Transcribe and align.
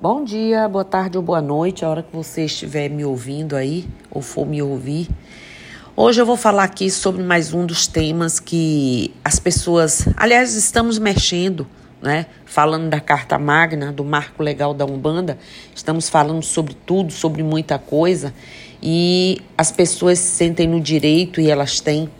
Bom 0.00 0.24
dia, 0.24 0.68
boa 0.68 0.84
tarde 0.84 1.16
ou 1.16 1.22
boa 1.22 1.40
noite, 1.40 1.84
a 1.84 1.88
hora 1.88 2.02
que 2.02 2.14
você 2.14 2.44
estiver 2.44 2.90
me 2.90 3.04
ouvindo 3.04 3.54
aí 3.54 3.88
ou 4.10 4.20
for 4.20 4.44
me 4.44 4.60
ouvir. 4.60 5.08
Hoje 5.96 6.20
eu 6.20 6.26
vou 6.26 6.36
falar 6.36 6.64
aqui 6.64 6.90
sobre 6.90 7.22
mais 7.22 7.54
um 7.54 7.64
dos 7.64 7.86
temas 7.86 8.40
que 8.40 9.14
as 9.24 9.38
pessoas, 9.38 10.06
aliás, 10.16 10.56
estamos 10.56 10.98
mexendo, 10.98 11.64
né? 12.02 12.26
Falando 12.44 12.90
da 12.90 13.00
Carta 13.00 13.38
Magna, 13.38 13.92
do 13.92 14.04
Marco 14.04 14.42
Legal 14.42 14.74
da 14.74 14.84
Umbanda, 14.84 15.38
estamos 15.72 16.08
falando 16.08 16.42
sobre 16.42 16.74
tudo, 16.74 17.12
sobre 17.12 17.44
muita 17.44 17.78
coisa, 17.78 18.34
e 18.82 19.40
as 19.56 19.70
pessoas 19.70 20.18
se 20.18 20.36
sentem 20.36 20.66
no 20.66 20.80
direito 20.80 21.40
e 21.40 21.48
elas 21.48 21.80
têm 21.80 22.10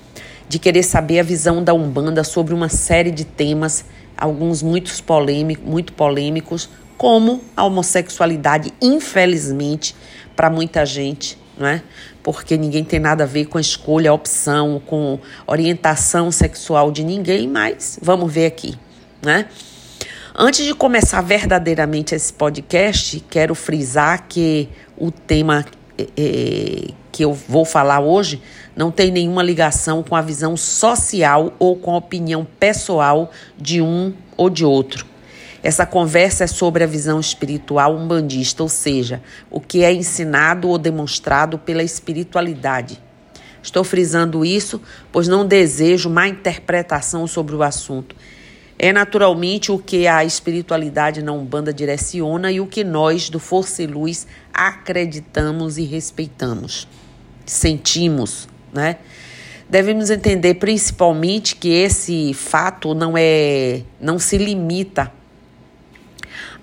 de 0.48 0.60
querer 0.60 0.84
saber 0.84 1.18
a 1.18 1.24
visão 1.24 1.62
da 1.62 1.74
Umbanda 1.74 2.22
sobre 2.22 2.54
uma 2.54 2.68
série 2.68 3.10
de 3.10 3.24
temas, 3.24 3.84
alguns 4.16 4.62
muito 4.62 5.02
polêmicos, 5.02 5.66
muito 5.66 5.92
polêmicos, 5.92 6.70
como 6.96 7.42
a 7.56 7.64
homossexualidade, 7.64 8.72
infelizmente, 8.80 9.94
para 10.34 10.50
muita 10.50 10.84
gente, 10.84 11.38
não 11.58 11.66
é? 11.66 11.82
Porque 12.22 12.56
ninguém 12.56 12.84
tem 12.84 12.98
nada 12.98 13.24
a 13.24 13.26
ver 13.26 13.46
com 13.46 13.58
a 13.58 13.60
escolha, 13.60 14.10
a 14.10 14.14
opção, 14.14 14.80
com 14.86 15.18
orientação 15.46 16.30
sexual 16.30 16.90
de 16.90 17.04
ninguém, 17.04 17.48
mas 17.48 17.98
vamos 18.00 18.32
ver 18.32 18.46
aqui, 18.46 18.74
né? 19.22 19.46
Antes 20.36 20.64
de 20.64 20.74
começar 20.74 21.20
verdadeiramente 21.20 22.14
esse 22.14 22.32
podcast, 22.32 23.20
quero 23.30 23.54
frisar 23.54 24.26
que 24.28 24.68
o 24.96 25.10
tema 25.10 25.64
é, 25.96 26.88
que 27.12 27.24
eu 27.24 27.32
vou 27.32 27.64
falar 27.64 28.00
hoje 28.00 28.42
não 28.74 28.90
tem 28.90 29.12
nenhuma 29.12 29.42
ligação 29.44 30.02
com 30.02 30.16
a 30.16 30.20
visão 30.20 30.56
social 30.56 31.52
ou 31.60 31.76
com 31.76 31.94
a 31.94 31.98
opinião 31.98 32.44
pessoal 32.58 33.30
de 33.56 33.80
um 33.80 34.12
ou 34.36 34.50
de 34.50 34.64
outro. 34.64 35.13
Essa 35.64 35.86
conversa 35.86 36.44
é 36.44 36.46
sobre 36.46 36.84
a 36.84 36.86
visão 36.86 37.18
espiritual 37.18 37.96
umbandista, 37.96 38.62
ou 38.62 38.68
seja, 38.68 39.22
o 39.50 39.58
que 39.58 39.82
é 39.82 39.90
ensinado 39.90 40.68
ou 40.68 40.76
demonstrado 40.76 41.58
pela 41.58 41.82
espiritualidade. 41.82 43.00
Estou 43.62 43.82
frisando 43.82 44.44
isso, 44.44 44.78
pois 45.10 45.26
não 45.26 45.46
desejo 45.46 46.10
má 46.10 46.28
interpretação 46.28 47.26
sobre 47.26 47.56
o 47.56 47.62
assunto. 47.62 48.14
É 48.78 48.92
naturalmente 48.92 49.72
o 49.72 49.78
que 49.78 50.06
a 50.06 50.22
espiritualidade 50.22 51.22
na 51.22 51.32
Umbanda 51.32 51.72
direciona 51.72 52.52
e 52.52 52.60
o 52.60 52.66
que 52.66 52.84
nós, 52.84 53.30
do 53.30 53.40
Força 53.40 53.82
e 53.82 53.86
Luz, 53.86 54.26
acreditamos 54.52 55.78
e 55.78 55.84
respeitamos. 55.84 56.86
Sentimos, 57.46 58.50
né? 58.70 58.98
Devemos 59.66 60.10
entender 60.10 60.56
principalmente 60.56 61.56
que 61.56 61.70
esse 61.70 62.34
fato 62.34 62.92
não 62.92 63.14
é 63.16 63.80
não 63.98 64.18
se 64.18 64.36
limita 64.36 65.10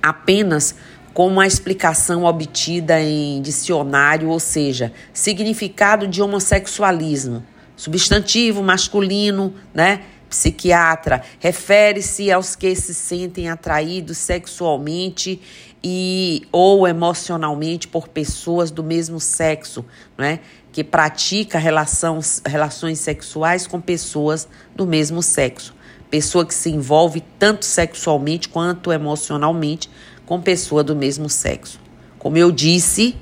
apenas 0.01 0.75
com 1.13 1.27
uma 1.27 1.45
explicação 1.45 2.23
obtida 2.23 2.99
em 3.01 3.41
dicionário, 3.41 4.29
ou 4.29 4.39
seja, 4.39 4.93
significado 5.13 6.07
de 6.07 6.21
homossexualismo, 6.21 7.45
substantivo 7.75 8.63
masculino, 8.63 9.53
né? 9.73 10.01
Psiquiatra 10.29 11.21
refere-se 11.39 12.31
aos 12.31 12.55
que 12.55 12.73
se 12.73 12.93
sentem 12.93 13.49
atraídos 13.49 14.17
sexualmente 14.17 15.41
e 15.83 16.43
ou 16.53 16.87
emocionalmente 16.87 17.85
por 17.85 18.07
pessoas 18.07 18.71
do 18.71 18.81
mesmo 18.81 19.19
sexo, 19.19 19.85
né? 20.17 20.39
Que 20.71 20.85
pratica 20.85 21.59
relações, 21.59 22.41
relações 22.45 22.99
sexuais 22.99 23.67
com 23.67 23.81
pessoas 23.81 24.47
do 24.73 24.87
mesmo 24.87 25.21
sexo 25.21 25.73
pessoa 26.11 26.45
que 26.45 26.53
se 26.53 26.69
envolve 26.69 27.23
tanto 27.39 27.65
sexualmente 27.65 28.47
quanto 28.49 28.91
emocionalmente 28.91 29.89
com 30.25 30.39
pessoa 30.39 30.83
do 30.83 30.95
mesmo 30.95 31.27
sexo. 31.27 31.79
Como 32.19 32.37
eu 32.37 32.51
disse, 32.51 33.15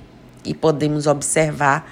e 0.43 0.53
podemos 0.53 1.07
observar 1.07 1.89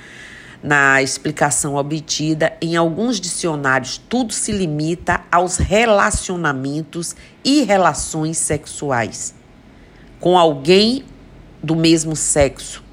na 0.61 1.01
explicação 1.01 1.75
obtida, 1.75 2.57
em 2.59 2.75
alguns 2.75 3.21
dicionários 3.21 3.97
tudo 4.09 4.33
se 4.33 4.51
limita 4.51 5.21
aos 5.31 5.57
relacionamentos 5.57 7.15
e 7.45 7.63
relações 7.63 8.37
sexuais 8.37 9.37
com 10.19 10.37
alguém 10.37 11.03
do 11.61 11.75
mesmo 11.75 12.15
sexo. 12.15 12.83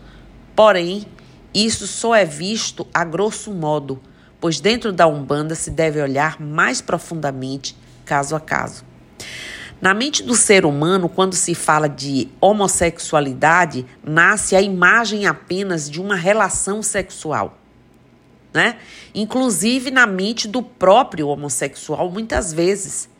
Porém, 0.54 1.06
isso 1.52 1.86
só 1.86 2.14
é 2.14 2.24
visto 2.24 2.86
a 2.92 3.04
grosso 3.04 3.52
modo, 3.52 4.00
pois 4.40 4.60
dentro 4.60 4.92
da 4.92 5.06
Umbanda 5.06 5.54
se 5.54 5.70
deve 5.70 6.00
olhar 6.00 6.40
mais 6.40 6.80
profundamente 6.80 7.76
caso 8.04 8.36
a 8.36 8.40
caso. 8.40 8.84
Na 9.80 9.92
mente 9.92 10.22
do 10.22 10.34
ser 10.34 10.64
humano, 10.64 11.08
quando 11.08 11.34
se 11.34 11.54
fala 11.54 11.88
de 11.88 12.28
homossexualidade, 12.40 13.84
nasce 14.02 14.56
a 14.56 14.62
imagem 14.62 15.26
apenas 15.26 15.90
de 15.90 16.00
uma 16.00 16.16
relação 16.16 16.82
sexual. 16.82 17.58
Né? 18.52 18.76
Inclusive 19.14 19.90
na 19.90 20.06
mente 20.06 20.48
do 20.48 20.62
próprio 20.62 21.28
homossexual, 21.28 22.10
muitas 22.10 22.52
vezes. 22.52 23.10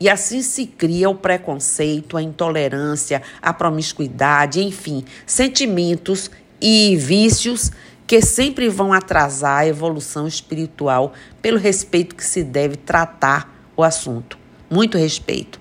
E 0.00 0.08
assim 0.08 0.40
se 0.40 0.66
cria 0.66 1.10
o 1.10 1.14
preconceito, 1.14 2.16
a 2.16 2.22
intolerância, 2.22 3.22
a 3.42 3.52
promiscuidade, 3.52 4.62
enfim, 4.62 5.04
sentimentos 5.26 6.30
e 6.60 6.96
vícios 6.96 7.70
que 8.06 8.20
sempre 8.22 8.68
vão 8.68 8.92
atrasar 8.92 9.60
a 9.60 9.66
evolução 9.66 10.26
espiritual 10.26 11.12
pelo 11.42 11.58
respeito 11.58 12.14
que 12.14 12.24
se 12.24 12.42
deve 12.42 12.76
tratar 12.76 13.53
o 13.76 13.82
assunto. 13.82 14.38
Muito 14.70 14.98
respeito. 14.98 15.60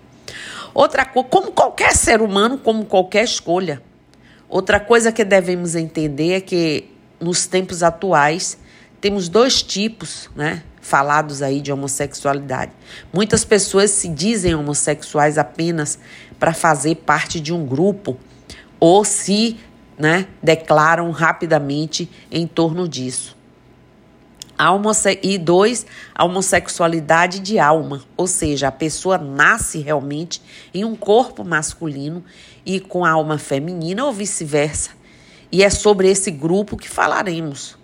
Outra 0.73 1.05
coisa, 1.05 1.29
como 1.29 1.51
qualquer 1.51 1.95
ser 1.95 2.21
humano, 2.21 2.57
como 2.57 2.85
qualquer 2.85 3.23
escolha. 3.23 3.81
Outra 4.49 4.79
coisa 4.79 5.11
que 5.11 5.23
devemos 5.23 5.75
entender 5.75 6.33
é 6.33 6.41
que 6.41 6.89
nos 7.19 7.45
tempos 7.45 7.83
atuais 7.83 8.57
temos 8.99 9.27
dois 9.27 9.61
tipos, 9.61 10.29
né, 10.35 10.63
falados 10.81 11.41
aí 11.41 11.61
de 11.61 11.71
homossexualidade. 11.71 12.71
Muitas 13.11 13.43
pessoas 13.43 13.91
se 13.91 14.07
dizem 14.07 14.55
homossexuais 14.55 15.37
apenas 15.37 15.99
para 16.39 16.53
fazer 16.53 16.95
parte 16.95 17.39
de 17.39 17.53
um 17.53 17.65
grupo 17.65 18.17
ou 18.79 19.05
se, 19.05 19.57
né, 19.97 20.27
declaram 20.41 21.09
rapidamente 21.11 22.09
em 22.31 22.45
torno 22.45 22.87
disso. 22.87 23.35
E 25.21 25.37
dois, 25.37 25.85
a 26.13 26.23
homossexualidade 26.25 27.39
de 27.39 27.59
alma, 27.59 28.01
ou 28.15 28.27
seja, 28.27 28.67
a 28.67 28.71
pessoa 28.71 29.17
nasce 29.17 29.79
realmente 29.79 30.41
em 30.73 30.85
um 30.85 30.95
corpo 30.95 31.43
masculino 31.43 32.23
e 32.65 32.79
com 32.79 33.05
alma 33.05 33.37
feminina 33.37 34.05
ou 34.05 34.13
vice-versa. 34.13 34.91
E 35.51 35.63
é 35.63 35.69
sobre 35.69 36.09
esse 36.09 36.31
grupo 36.31 36.77
que 36.77 36.89
falaremos. 36.89 37.77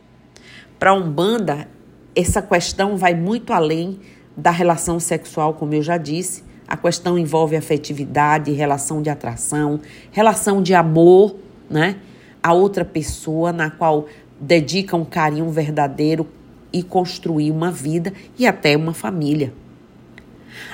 Para 0.80 0.92
a 0.92 0.94
Umbanda, 0.94 1.68
essa 2.16 2.42
questão 2.42 2.98
vai 2.98 3.14
muito 3.14 3.54
além 3.54 4.00
da 4.36 4.52
relação 4.52 5.00
sexual, 5.00 5.54
como 5.54 5.74
eu 5.74 5.84
já 5.84 5.98
disse. 5.98 6.44
A 6.68 6.78
questão 6.78 7.18
envolve 7.18 7.56
afetividade, 7.56 8.52
relação 8.52 9.02
de 9.02 9.10
atração, 9.10 9.82
relação 10.12 10.62
de 10.62 10.74
amor, 10.74 11.36
né? 11.70 11.98
A 12.42 12.54
outra 12.54 12.86
pessoa 12.86 13.52
na 13.52 13.70
qual 13.70 14.08
dedica 14.40 14.96
um 14.96 15.04
carinho 15.04 15.50
verdadeiro, 15.50 16.28
e 16.72 16.84
construir 16.84 17.52
uma 17.52 17.72
vida 17.72 18.14
e 18.38 18.46
até 18.46 18.76
uma 18.76 18.94
família. 18.94 19.54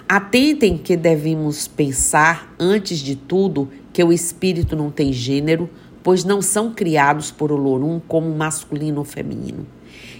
Atentem 0.07 0.77
que 0.77 0.95
devemos 0.95 1.67
pensar, 1.67 2.53
antes 2.59 2.99
de 2.99 3.15
tudo, 3.15 3.69
que 3.91 4.03
o 4.03 4.11
espírito 4.11 4.75
não 4.75 4.91
tem 4.91 5.11
gênero, 5.13 5.69
pois 6.03 6.23
não 6.23 6.41
são 6.41 6.73
criados 6.73 7.31
por 7.31 7.51
Olorum 7.51 7.99
como 8.07 8.35
masculino 8.35 8.99
ou 8.99 9.05
feminino. 9.05 9.65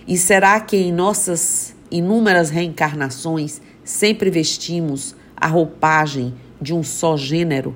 E 0.08 0.18
será 0.18 0.60
que 0.60 0.78
em 0.78 0.92
nossas 0.92 1.76
inúmeras 1.92 2.50
reencarnações 2.50 3.62
sempre 3.84 4.30
vestimos 4.30 5.16
a 5.36 5.48
roupagem 5.48 6.34
de 6.62 6.74
um 6.74 6.84
só 6.84 7.16
gênero? 7.16 7.76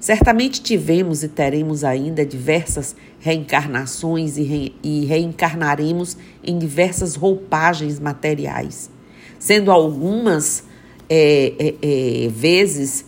Certamente 0.00 0.62
tivemos 0.62 1.24
e 1.24 1.28
teremos 1.28 1.82
ainda 1.82 2.24
diversas 2.24 2.94
reencarnações 3.18 4.36
e, 4.38 4.42
re, 4.42 4.74
e 4.82 5.04
reencarnaremos 5.06 6.16
em 6.42 6.56
diversas 6.56 7.16
roupagens 7.16 7.98
materiais, 7.98 8.88
sendo 9.40 9.72
algumas 9.72 10.64
é, 11.10 11.52
é, 11.58 11.74
é, 11.82 12.28
vezes 12.28 13.04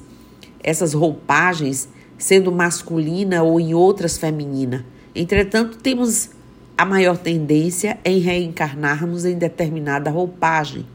essas 0.63 0.93
roupagens 0.93 1.89
sendo 2.19 2.51
masculina 2.51 3.43
ou 3.43 3.61
em 3.61 3.73
outras 3.73 4.19
feminina. 4.19 4.85
Entretanto, 5.15 5.79
temos 5.79 6.31
a 6.77 6.85
maior 6.85 7.17
tendência 7.17 7.99
em 8.05 8.19
reencarnarmos 8.19 9.25
em 9.25 9.39
determinada 9.39 10.11
roupagem. 10.11 10.87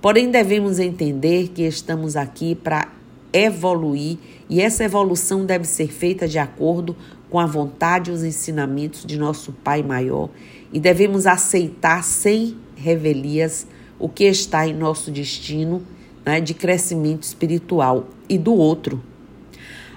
Porém, 0.00 0.30
devemos 0.30 0.78
entender 0.78 1.48
que 1.48 1.62
estamos 1.62 2.16
aqui 2.16 2.54
para 2.54 2.88
evoluir 3.36 4.18
e 4.48 4.60
essa 4.60 4.84
evolução 4.84 5.44
deve 5.44 5.64
ser 5.64 5.88
feita 5.88 6.26
de 6.26 6.38
acordo 6.38 6.96
com 7.30 7.38
a 7.38 7.46
vontade 7.46 8.10
e 8.10 8.14
os 8.14 8.22
ensinamentos 8.22 9.04
de 9.04 9.18
nosso 9.18 9.52
Pai 9.52 9.82
Maior 9.82 10.30
e 10.72 10.78
devemos 10.78 11.26
aceitar 11.26 12.02
sem 12.02 12.56
revelias 12.76 13.66
o 13.98 14.08
que 14.08 14.24
está 14.24 14.66
em 14.66 14.74
nosso 14.74 15.10
destino 15.10 15.82
né, 16.24 16.40
de 16.40 16.54
crescimento 16.54 17.22
espiritual 17.22 18.08
e 18.28 18.36
do 18.36 18.54
outro. 18.54 19.02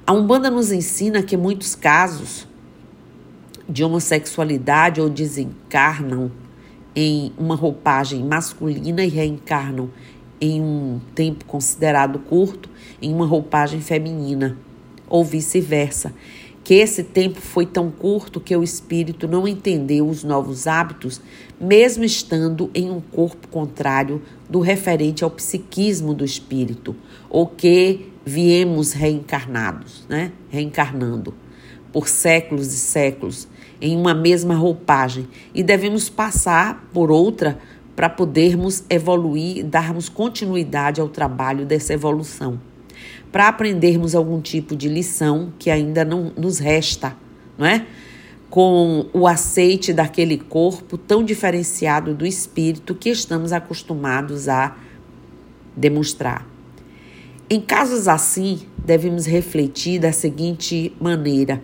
A 0.06 0.14
Umbanda 0.14 0.50
nos 0.50 0.72
ensina 0.72 1.22
que 1.22 1.38
muitos 1.38 1.76
casos 1.76 2.48
de 3.68 3.84
homossexualidade 3.84 5.00
ou 5.00 5.10
desencarnam 5.10 6.32
em 6.96 7.32
uma 7.38 7.56
roupagem 7.56 8.24
masculina 8.24 9.04
e 9.04 9.10
reencarnam 9.10 9.90
em 10.42 10.62
um 10.62 11.00
tempo 11.14 11.46
considerado 11.46 12.20
curto 12.20 12.70
em 13.02 13.14
uma 13.14 13.26
roupagem 13.26 13.82
feminina, 13.82 14.58
ou 15.08 15.24
vice-versa. 15.24 16.14
Que 16.64 16.76
esse 16.76 17.04
tempo 17.04 17.42
foi 17.42 17.66
tão 17.66 17.90
curto 17.90 18.40
que 18.40 18.56
o 18.56 18.62
espírito 18.62 19.28
não 19.28 19.48
entendeu 19.48 20.08
os 20.08 20.24
novos 20.24 20.68
hábitos, 20.68 21.20
mesmo 21.60 22.04
estando 22.04 22.70
em 22.76 22.92
um 22.92 23.02
corpo 23.02 23.48
contrário 23.48 24.22
do 24.48 24.60
referente 24.60 25.24
ao 25.24 25.32
psiquismo 25.32 26.14
do 26.14 26.24
espírito, 26.24 26.96
ou 27.30 27.48
que 27.48 28.12
viemos 28.26 28.94
reencarnados, 28.94 30.06
né? 30.08 30.32
Reencarnando 30.50 31.34
por 31.92 32.08
séculos 32.08 32.68
e 32.74 32.78
séculos 32.78 33.48
em 33.82 33.96
uma 33.96 34.14
mesma 34.14 34.56
roupagem 34.56 35.28
e 35.54 35.64
devemos 35.64 36.10
passar 36.10 36.90
por 36.94 37.10
outra 37.10 37.58
para 38.00 38.08
podermos 38.08 38.86
evoluir 38.90 39.66
darmos 39.66 40.08
continuidade 40.08 41.02
ao 41.02 41.10
trabalho 41.10 41.66
dessa 41.66 41.94
evolução. 41.94 42.58
Para 43.30 43.50
aprendermos 43.50 44.16
algum 44.16 44.40
tipo 44.40 44.74
de 44.74 44.88
lição 44.88 45.52
que 45.60 45.70
ainda 45.70 46.06
não 46.06 46.32
nos 46.38 46.60
resta, 46.60 47.14
não 47.58 47.66
é? 47.66 47.86
Com 48.50 49.08
o 49.12 49.28
aceite 49.28 49.92
daquele 49.92 50.38
corpo 50.38 50.98
tão 50.98 51.26
diferenciado 51.26 52.14
do 52.14 52.26
espírito 52.26 52.96
que 52.96 53.10
estamos 53.10 53.52
acostumados 53.52 54.48
a 54.48 54.78
demonstrar. 55.76 56.48
Em 57.50 57.60
casos 57.60 58.08
assim, 58.08 58.62
devemos 58.78 59.26
refletir 59.26 60.00
da 60.00 60.14
seguinte 60.14 60.96
maneira: 61.02 61.62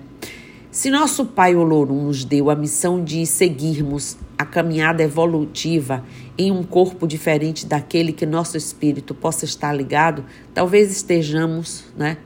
se 0.69 0.91
nosso 0.91 1.27
pai 1.27 1.55
Olorum 1.55 2.07
nos 2.07 2.25
deu 2.25 2.49
a 2.49 2.55
missão 2.57 3.01
de 3.01 3.25
seguirmos 3.25 4.17
a 4.37 4.45
caminhada 4.45 5.01
evolutiva 5.01 6.03
em 6.37 6.51
um 6.51 6.63
corpo 6.63 7.07
diferente 7.07 7.65
daquele 7.65 8.11
que 8.11 8.25
nosso 8.25 8.57
espírito 8.57 9.13
possa 9.13 9.45
estar 9.45 9.73
ligado, 9.73 10.25
talvez 10.53 10.91
estejamos 10.91 11.85
né, 11.97 12.17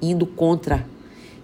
indo 0.00 0.26
contra. 0.26 0.86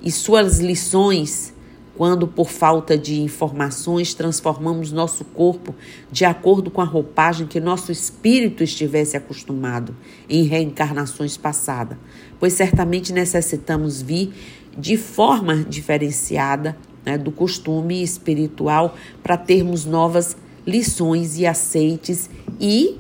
E 0.01 0.13
suas 0.13 0.61
lições, 0.61 1.53
quando 1.97 2.27
por 2.29 2.49
falta 2.49 2.97
de 2.97 3.21
informações 3.21 4.15
transformamos 4.15 4.93
nosso 4.93 5.25
corpo 5.25 5.75
de 6.11 6.25
acordo 6.25 6.71
com 6.71 6.81
a 6.81 6.85
roupagem 6.85 7.47
que 7.47 7.61
nosso 7.61 7.91
espírito 7.91 8.63
estivesse 8.63 9.17
acostumado 9.17 9.97
em 10.29 10.43
reencarnações 10.45 11.37
passadas, 11.37 11.99
pois 12.39 12.53
certamente 12.53 13.13
necessitamos 13.13 14.03
vir 14.03 14.33
de 14.77 14.97
forma 14.97 15.65
diferenciada 15.65 16.77
né, 17.05 17.19
do 17.19 17.31
costume 17.31 18.03
espiritual 18.03 18.97
para 19.23 19.37
termos 19.37 19.85
novas 19.85 20.37
lições 20.67 21.39
e 21.39 21.47
aceites 21.47 22.31
e, 22.61 22.97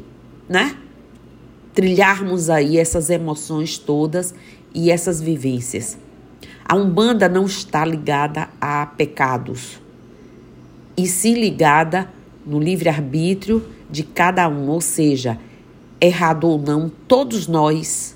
né, 0.48 0.76
trilharmos 1.72 2.50
aí 2.50 2.78
essas 2.78 3.10
emoções 3.10 3.78
todas 3.78 4.34
e 4.74 4.90
essas 4.90 5.20
vivências. 5.20 5.98
A 6.64 6.76
Umbanda 6.76 7.28
não 7.28 7.44
está 7.46 7.84
ligada 7.84 8.48
a 8.60 8.86
pecados, 8.86 9.80
e 10.96 11.06
sim 11.06 11.34
ligada 11.34 12.08
no 12.46 12.60
livre-arbítrio 12.60 13.66
de 13.90 14.02
cada 14.02 14.48
um, 14.48 14.68
ou 14.68 14.80
seja, 14.80 15.38
errado 16.00 16.44
ou 16.44 16.58
não, 16.58 16.90
todos 17.08 17.46
nós, 17.46 18.13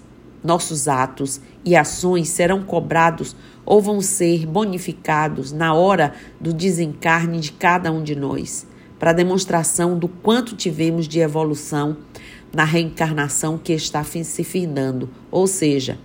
nossos 0.48 0.88
atos 0.88 1.42
e 1.62 1.76
ações 1.76 2.30
serão 2.30 2.62
cobrados 2.62 3.36
ou 3.66 3.82
vão 3.82 4.00
ser 4.00 4.46
bonificados 4.46 5.52
na 5.52 5.74
hora 5.74 6.14
do 6.40 6.54
desencarne 6.54 7.38
de 7.38 7.52
cada 7.52 7.92
um 7.92 8.02
de 8.02 8.16
nós, 8.16 8.66
para 8.98 9.12
demonstração 9.12 9.98
do 9.98 10.08
quanto 10.08 10.56
tivemos 10.56 11.06
de 11.06 11.20
evolução 11.20 11.98
na 12.50 12.64
reencarnação 12.64 13.58
que 13.58 13.74
está 13.74 14.02
se 14.02 14.42
findando. 14.42 15.10
Ou 15.30 15.46
seja, 15.46 15.98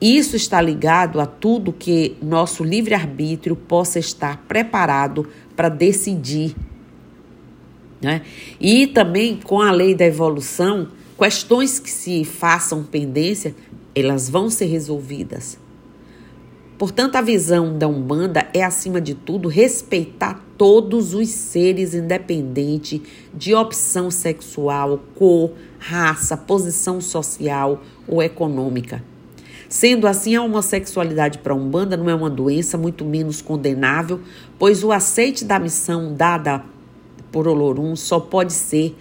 isso 0.00 0.34
está 0.34 0.60
ligado 0.60 1.20
a 1.20 1.26
tudo 1.26 1.72
que 1.72 2.16
nosso 2.20 2.64
livre-arbítrio 2.64 3.54
possa 3.54 4.00
estar 4.00 4.38
preparado 4.48 5.28
para 5.54 5.68
decidir. 5.68 6.56
Né? 8.00 8.22
E 8.60 8.88
também 8.88 9.36
com 9.36 9.60
a 9.60 9.70
lei 9.70 9.94
da 9.94 10.04
evolução, 10.04 10.88
questões 11.22 11.78
que 11.78 11.88
se 11.88 12.24
façam 12.24 12.82
pendência, 12.82 13.54
elas 13.94 14.28
vão 14.28 14.50
ser 14.50 14.64
resolvidas. 14.64 15.56
Portanto, 16.76 17.14
a 17.14 17.22
visão 17.22 17.78
da 17.78 17.86
Umbanda 17.86 18.48
é, 18.52 18.64
acima 18.64 19.00
de 19.00 19.14
tudo, 19.14 19.48
respeitar 19.48 20.44
todos 20.58 21.14
os 21.14 21.28
seres, 21.28 21.94
independente 21.94 23.00
de 23.32 23.54
opção 23.54 24.10
sexual, 24.10 24.98
cor, 25.14 25.52
raça, 25.78 26.36
posição 26.36 27.00
social 27.00 27.80
ou 28.08 28.20
econômica. 28.20 29.00
Sendo 29.68 30.08
assim, 30.08 30.34
a 30.34 30.42
homossexualidade 30.42 31.38
para 31.38 31.52
a 31.52 31.56
Umbanda 31.56 31.96
não 31.96 32.10
é 32.10 32.14
uma 32.16 32.28
doença, 32.28 32.76
muito 32.76 33.04
menos 33.04 33.40
condenável, 33.40 34.20
pois 34.58 34.82
o 34.82 34.90
aceite 34.90 35.44
da 35.44 35.60
missão 35.60 36.12
dada 36.12 36.64
por 37.30 37.46
Olorum 37.46 37.94
só 37.94 38.18
pode 38.18 38.52
ser 38.52 38.96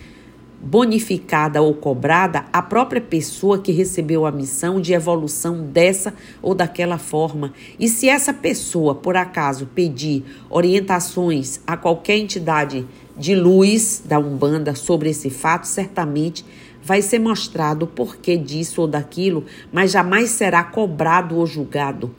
bonificada 0.62 1.62
ou 1.62 1.74
cobrada 1.74 2.46
a 2.54 2.62
própria 2.62 3.02
pessoa 3.02 3.58
que 3.58 3.72
recebeu 3.72 4.26
a 4.28 4.32
missão 4.32 4.80
de 4.80 4.94
evolução 4.94 5.66
dessa 5.66 6.14
ou 6.42 6.54
daquela 6.54 7.00
forma. 7.00 7.52
E 7.80 7.90
se 7.90 8.08
essa 8.08 8.32
pessoa, 8.32 8.94
por 8.94 9.18
acaso, 9.18 9.66
pedir 9.66 10.24
orientações 10.50 11.60
a 11.66 11.76
qualquer 11.76 12.18
entidade 12.18 12.86
de 13.18 13.34
luz 13.34 14.04
da 14.06 14.20
Umbanda 14.20 14.76
sobre 14.76 15.10
esse 15.10 15.32
fato, 15.32 15.66
certamente 15.66 16.46
vai 16.84 17.02
ser 17.02 17.20
mostrado 17.20 17.86
o 17.86 17.88
porquê 17.88 18.38
disso 18.38 18.82
ou 18.82 18.88
daquilo, 18.88 19.46
mas 19.72 19.92
jamais 19.92 20.30
será 20.30 20.64
cobrado 20.64 21.38
ou 21.38 21.46
julgado, 21.46 22.14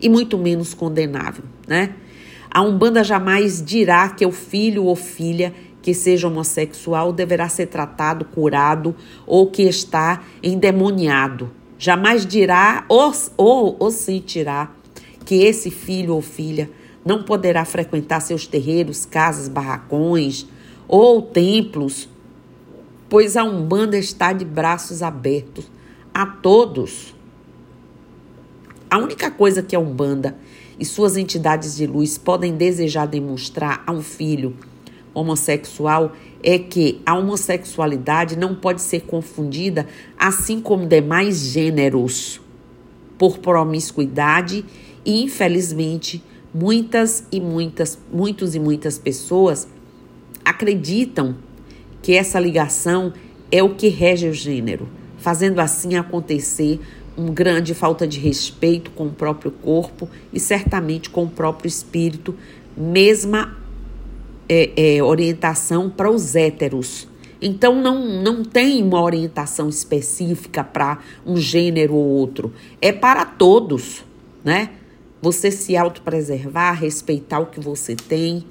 e 0.00 0.08
muito 0.08 0.36
menos 0.36 0.74
condenável, 0.74 1.44
né? 1.66 1.94
A 2.50 2.62
Umbanda 2.62 3.02
jamais 3.02 3.60
dirá 3.60 4.08
que 4.08 4.24
o 4.24 4.30
filho 4.30 4.84
ou 4.84 4.94
filha 4.94 5.52
que 5.84 5.92
seja 5.92 6.28
homossexual 6.28 7.12
deverá 7.12 7.46
ser 7.46 7.66
tratado, 7.66 8.24
curado 8.24 8.96
ou 9.26 9.50
que 9.50 9.64
está 9.64 10.24
endemoniado. 10.42 11.50
Jamais 11.78 12.24
dirá 12.24 12.86
ou, 12.88 13.12
ou, 13.36 13.76
ou 13.78 13.90
sentirá 13.90 14.70
que 15.26 15.44
esse 15.44 15.70
filho 15.70 16.14
ou 16.14 16.22
filha 16.22 16.70
não 17.04 17.22
poderá 17.22 17.66
frequentar 17.66 18.20
seus 18.20 18.46
terreiros, 18.46 19.04
casas, 19.04 19.46
barracões 19.46 20.46
ou 20.88 21.20
templos, 21.20 22.08
pois 23.06 23.36
a 23.36 23.44
Umbanda 23.44 23.98
está 23.98 24.32
de 24.32 24.46
braços 24.46 25.02
abertos 25.02 25.70
a 26.14 26.24
todos. 26.24 27.14
A 28.90 28.96
única 28.96 29.30
coisa 29.30 29.62
que 29.62 29.76
a 29.76 29.78
Umbanda 29.78 30.34
e 30.80 30.84
suas 30.86 31.18
entidades 31.18 31.76
de 31.76 31.86
luz 31.86 32.16
podem 32.16 32.56
desejar 32.56 33.04
demonstrar 33.04 33.84
a 33.86 33.92
um 33.92 34.00
filho 34.00 34.56
homossexual 35.14 36.12
é 36.42 36.58
que 36.58 37.00
a 37.06 37.16
homossexualidade 37.16 38.36
não 38.36 38.54
pode 38.54 38.82
ser 38.82 39.02
confundida, 39.02 39.86
assim 40.18 40.60
como 40.60 40.86
demais 40.86 41.38
gêneros, 41.38 42.40
por 43.16 43.38
promiscuidade 43.38 44.64
e, 45.04 45.22
infelizmente, 45.22 46.22
muitas 46.52 47.24
e 47.32 47.40
muitas, 47.40 47.98
muitos 48.12 48.54
e 48.54 48.60
muitas 48.60 48.98
pessoas 48.98 49.68
acreditam 50.44 51.36
que 52.02 52.12
essa 52.14 52.38
ligação 52.38 53.12
é 53.50 53.62
o 53.62 53.74
que 53.74 53.88
rege 53.88 54.28
o 54.28 54.34
gênero, 54.34 54.88
fazendo 55.16 55.60
assim 55.60 55.96
acontecer 55.96 56.80
uma 57.16 57.30
grande 57.30 57.72
falta 57.72 58.06
de 58.06 58.18
respeito 58.18 58.90
com 58.90 59.06
o 59.06 59.12
próprio 59.12 59.50
corpo 59.50 60.08
e 60.32 60.40
certamente 60.40 61.08
com 61.08 61.24
o 61.24 61.30
próprio 61.30 61.68
espírito, 61.68 62.34
mesma 62.76 63.56
é, 64.48 64.96
é, 64.96 65.02
orientação 65.02 65.90
para 65.90 66.10
os 66.10 66.34
héteros. 66.34 67.08
Então 67.40 67.80
não, 67.80 68.22
não 68.22 68.42
tem 68.42 68.82
uma 68.82 69.02
orientação 69.02 69.68
específica 69.68 70.64
para 70.64 70.98
um 71.26 71.36
gênero 71.36 71.94
ou 71.94 72.04
outro. 72.04 72.52
É 72.80 72.92
para 72.92 73.24
todos, 73.24 74.04
né? 74.42 74.70
Você 75.20 75.50
se 75.50 75.76
autopreservar, 75.76 76.78
respeitar 76.78 77.40
o 77.40 77.46
que 77.46 77.60
você 77.60 77.94
tem. 77.94 78.44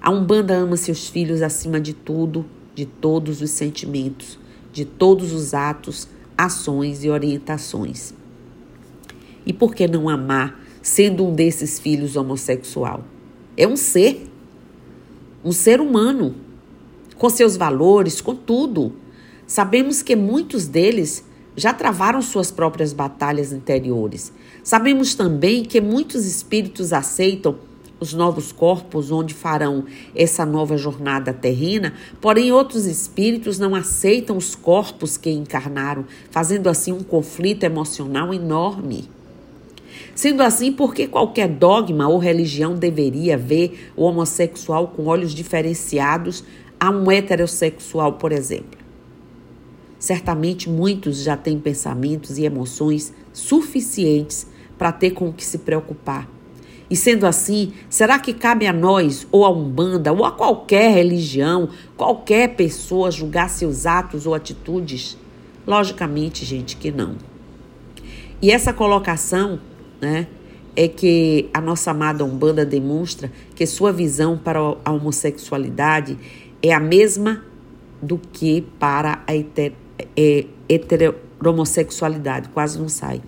A 0.00 0.10
Umbanda 0.10 0.54
ama 0.54 0.76
seus 0.76 1.08
filhos 1.08 1.42
acima 1.42 1.80
de 1.80 1.92
tudo, 1.92 2.44
de 2.74 2.86
todos 2.86 3.40
os 3.40 3.50
sentimentos, 3.50 4.38
de 4.72 4.84
todos 4.84 5.32
os 5.32 5.54
atos, 5.54 6.08
ações 6.36 7.04
e 7.04 7.10
orientações. 7.10 8.14
E 9.44 9.52
por 9.52 9.74
que 9.74 9.86
não 9.86 10.08
amar 10.08 10.60
sendo 10.80 11.26
um 11.26 11.34
desses 11.34 11.78
filhos 11.78 12.16
homossexual? 12.16 13.04
É 13.56 13.66
um 13.66 13.76
ser 13.76 14.31
um 15.44 15.52
ser 15.52 15.80
humano, 15.80 16.34
com 17.16 17.28
seus 17.28 17.56
valores, 17.56 18.20
com 18.20 18.34
tudo. 18.34 18.92
Sabemos 19.46 20.02
que 20.02 20.16
muitos 20.16 20.66
deles 20.66 21.24
já 21.56 21.72
travaram 21.72 22.22
suas 22.22 22.50
próprias 22.50 22.92
batalhas 22.92 23.52
interiores. 23.52 24.32
Sabemos 24.62 25.14
também 25.14 25.64
que 25.64 25.80
muitos 25.80 26.26
espíritos 26.26 26.92
aceitam 26.92 27.56
os 28.02 28.12
novos 28.12 28.50
corpos 28.50 29.12
onde 29.12 29.32
farão 29.32 29.84
essa 30.14 30.44
nova 30.44 30.76
jornada 30.76 31.32
terrena, 31.32 31.94
porém 32.20 32.50
outros 32.50 32.84
espíritos 32.84 33.60
não 33.60 33.76
aceitam 33.76 34.36
os 34.36 34.56
corpos 34.56 35.16
que 35.16 35.30
encarnaram, 35.30 36.04
fazendo 36.30 36.68
assim 36.68 36.92
um 36.92 37.02
conflito 37.02 37.62
emocional 37.62 38.34
enorme. 38.34 39.08
Sendo 40.14 40.42
assim, 40.42 40.72
por 40.72 40.94
que 40.94 41.06
qualquer 41.06 41.48
dogma 41.48 42.08
ou 42.08 42.18
religião 42.18 42.74
deveria 42.74 43.36
ver 43.36 43.90
o 43.96 44.04
homossexual 44.04 44.88
com 44.88 45.06
olhos 45.06 45.34
diferenciados 45.34 46.44
a 46.78 46.90
um 46.90 47.10
heterossexual, 47.10 48.14
por 48.14 48.32
exemplo? 48.32 48.78
Certamente 49.98 50.68
muitos 50.68 51.22
já 51.22 51.36
têm 51.36 51.58
pensamentos 51.58 52.36
e 52.36 52.44
emoções 52.44 53.12
suficientes 53.32 54.46
para 54.76 54.92
ter 54.92 55.12
com 55.12 55.28
o 55.28 55.32
que 55.32 55.44
se 55.44 55.58
preocupar. 55.58 56.28
E 56.90 56.96
sendo 56.96 57.24
assim, 57.24 57.72
será 57.88 58.18
que 58.18 58.34
cabe 58.34 58.66
a 58.66 58.72
nós, 58.72 59.26
ou 59.32 59.46
a 59.46 59.50
Umbanda, 59.50 60.12
ou 60.12 60.26
a 60.26 60.32
qualquer 60.32 60.92
religião, 60.92 61.70
qualquer 61.96 62.56
pessoa 62.56 63.10
julgar 63.10 63.48
seus 63.48 63.86
atos 63.86 64.26
ou 64.26 64.34
atitudes? 64.34 65.16
Logicamente, 65.66 66.44
gente, 66.44 66.76
que 66.76 66.90
não. 66.90 67.16
E 68.42 68.50
essa 68.50 68.72
colocação, 68.72 69.60
né, 70.02 70.26
é 70.74 70.88
que 70.88 71.48
a 71.54 71.60
nossa 71.60 71.92
amada 71.92 72.24
Umbanda 72.24 72.66
demonstra 72.66 73.30
que 73.54 73.64
sua 73.64 73.92
visão 73.92 74.36
para 74.36 74.58
a 74.84 74.90
homossexualidade 74.90 76.18
é 76.60 76.72
a 76.72 76.80
mesma 76.80 77.44
do 78.02 78.18
que 78.18 78.62
para 78.80 79.22
a 79.26 79.34
é, 80.16 80.46
heterossexualidade, 80.68 82.48
quase 82.48 82.80
não 82.80 82.88
sai. 82.88 83.22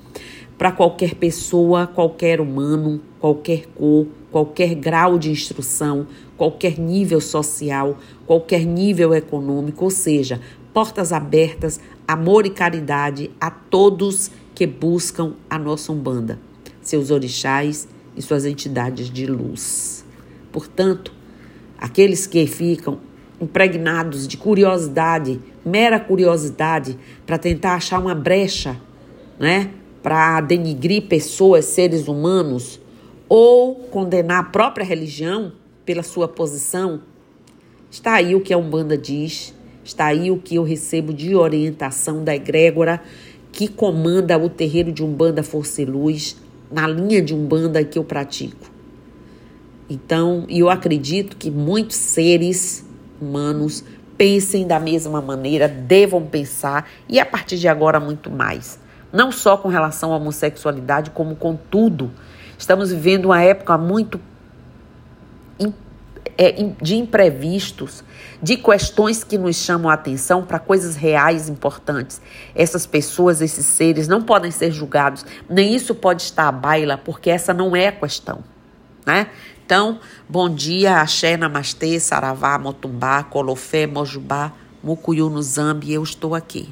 Para 0.59 0.73
qualquer 0.73 1.15
pessoa, 1.15 1.87
qualquer 1.87 2.41
humano, 2.41 3.01
qualquer 3.21 3.67
cor, 3.75 4.07
qualquer 4.33 4.75
grau 4.75 5.19
de 5.19 5.31
instrução, 5.31 6.07
qualquer 6.37 6.79
nível 6.79 7.21
social, 7.21 7.97
qualquer 8.27 8.65
nível 8.65 9.15
econômico, 9.15 9.85
ou 9.85 9.91
seja, 9.91 10.41
portas 10.73 11.13
abertas, 11.13 11.79
amor 12.07 12.47
e 12.47 12.51
caridade 12.51 13.31
a 13.41 13.51
todos 13.51 14.31
que 14.55 14.67
buscam 14.67 15.35
a 15.49 15.59
nossa 15.59 15.93
Umbanda, 15.93 16.39
seus 16.89 17.11
orixás 17.11 17.89
e 18.17 18.23
suas 18.23 18.45
entidades 18.45 19.11
de 19.11 19.27
luz. 19.27 20.05
Portanto, 20.53 21.13
aqueles 21.79 22.27
que 22.27 22.47
ficam 22.47 22.99
impregnados 23.41 24.29
de 24.29 24.37
curiosidade, 24.37 25.41
mera 25.65 25.99
curiosidade, 25.99 26.97
para 27.27 27.39
tentar 27.39 27.75
achar 27.75 27.99
uma 27.99 28.15
brecha, 28.15 28.81
né? 29.39 29.71
para 30.03 30.41
denigrir 30.43 31.05
pessoas, 31.09 31.65
seres 31.65 32.09
humanos, 32.09 32.81
ou 33.29 33.75
condenar 33.75 34.41
a 34.41 34.45
própria 34.45 34.85
religião 34.85 35.53
pela 35.85 36.03
sua 36.03 36.29
posição, 36.29 37.01
está 37.91 38.15
aí 38.15 38.35
o 38.35 38.41
que 38.41 38.53
a 38.53 38.59
Umbanda 38.59 38.99
diz, 38.99 39.55
está 39.83 40.07
aí 40.07 40.31
o 40.31 40.37
que 40.37 40.57
eu 40.57 40.63
recebo 40.63 41.13
de 41.13 41.35
orientação 41.35 42.23
da 42.23 42.35
egrégora 42.35 43.03
que 43.51 43.69
comanda 43.69 44.37
o 44.37 44.49
terreiro 44.49 44.91
de 44.93 45.03
Umbanda 45.03 45.43
Força 45.43 45.81
e 45.81 45.85
Luz, 45.85 46.37
na 46.75 46.87
linha 46.87 47.23
de 47.23 47.35
Umbanda 47.35 47.85
que 47.85 47.99
eu 47.99 48.05
pratico. 48.05 48.71
Então, 49.89 50.45
eu 50.49 50.69
acredito 50.69 51.37
que 51.37 51.51
muitos 51.51 51.97
seres 51.97 52.85
humanos 53.21 53.85
pensem 54.17 54.67
da 54.67 54.81
mesma 54.81 55.21
maneira, 55.21 55.69
devam 55.69 56.25
pensar 56.25 56.89
e 57.09 57.21
a 57.21 57.27
partir 57.27 57.59
de 57.59 57.69
agora 57.69 58.01
muito 58.01 58.31
mais 58.31 58.83
não 59.15 59.31
só 59.31 59.57
com 59.57 59.69
relação 59.69 60.13
à 60.13 60.17
homossexualidade, 60.17 61.11
como 61.11 61.37
com 61.37 61.55
tudo. 61.55 62.11
Estamos 62.59 62.91
vivendo 62.91 63.27
uma 63.27 63.41
época 63.41 63.79
muito 63.79 64.21
de 66.81 66.97
imprevistos, 66.97 68.03
de 68.43 68.57
questões 68.57 69.23
que 69.23 69.39
nos 69.39 69.57
chamam 69.57 69.91
a 69.91 69.95
atenção 69.95 70.45
para 70.45 70.59
coisas 70.59 70.97
reais 70.97 71.49
importantes. 71.49 72.21
Essas 72.55 72.87
pessoas, 72.87 73.41
esses 73.41 73.65
seres, 73.67 74.09
não 74.09 74.23
podem 74.23 74.51
ser 74.51 74.73
julgados, 74.73 75.25
nem 75.49 75.75
isso 75.75 75.95
pode 75.95 76.23
estar 76.23 76.49
à 76.49 76.53
baila, 76.53 76.99
porque 76.99 77.31
essa 77.31 77.55
não 77.55 77.75
é 77.75 77.89
a 77.89 77.93
questão. 77.93 78.43
Né? 79.07 79.29
Então, 79.65 79.99
bom 80.29 80.49
dia, 80.49 81.01
axé, 81.01 81.37
namastê, 81.37 81.99
saravá, 82.01 82.59
motumbá, 82.59 83.23
colofé, 83.23 83.87
mojubá, 83.87 84.53
mucuyu 84.83 85.31
no 85.31 85.43
zambi, 85.43 85.93
eu 85.93 86.03
estou 86.03 86.35
aqui. 86.35 86.69